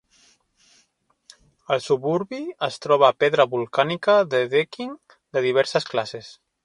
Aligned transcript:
Al 1.75 1.83
suburbi 1.87 2.39
es 2.69 2.81
troba 2.85 3.11
pedra 3.25 3.47
volcànica 3.53 4.17
de 4.33 4.41
Deakin 4.55 4.97
de 5.39 5.45
diverses 5.49 5.87
classes. 5.93 6.33